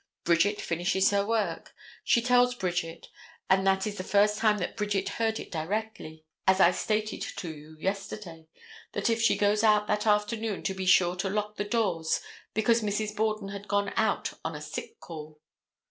[0.23, 1.75] Bridget finishes her work.
[2.03, 3.09] She tells Bridget,
[3.51, 7.53] and that is the first time that Bridget heard it directly, as I stated to
[7.55, 8.47] you yesterday,
[8.93, 12.19] that if she goes out that afternoon to be sure to lock the doors,
[12.55, 13.15] because Mrs.
[13.15, 15.39] Borden had gone out on a sick call.